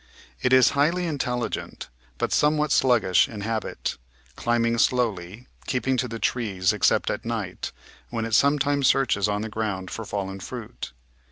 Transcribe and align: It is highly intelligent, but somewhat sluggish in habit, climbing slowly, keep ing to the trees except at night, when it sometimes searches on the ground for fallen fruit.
It 0.41 0.51
is 0.51 0.71
highly 0.71 1.05
intelligent, 1.05 1.87
but 2.17 2.33
somewhat 2.33 2.71
sluggish 2.71 3.29
in 3.29 3.41
habit, 3.41 3.97
climbing 4.35 4.79
slowly, 4.79 5.45
keep 5.67 5.87
ing 5.87 5.95
to 5.97 6.07
the 6.07 6.17
trees 6.17 6.73
except 6.73 7.11
at 7.11 7.23
night, 7.23 7.71
when 8.09 8.25
it 8.25 8.33
sometimes 8.33 8.87
searches 8.87 9.29
on 9.29 9.43
the 9.43 9.47
ground 9.49 9.91
for 9.91 10.03
fallen 10.03 10.39
fruit. 10.39 10.91